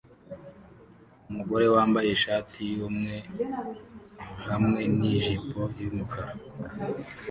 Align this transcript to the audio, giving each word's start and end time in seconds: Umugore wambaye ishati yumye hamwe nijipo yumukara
Umugore 1.29 1.65
wambaye 1.75 2.07
ishati 2.15 2.59
yumye 2.75 3.17
hamwe 4.47 4.81
nijipo 4.97 5.59
yumukara 5.81 6.33